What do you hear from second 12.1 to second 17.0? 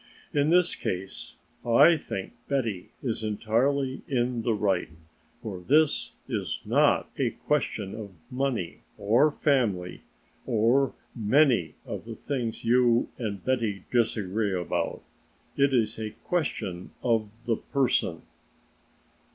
things you and Betty disagree about, it is a question